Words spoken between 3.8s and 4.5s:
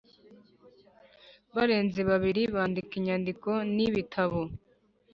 ibitabo